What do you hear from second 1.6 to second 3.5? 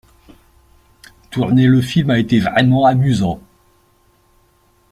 le film a été vraiment amusant.